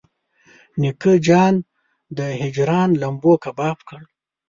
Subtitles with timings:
[0.81, 1.65] نیکه جانه
[2.17, 4.05] د هجران لمبو کباب کړم.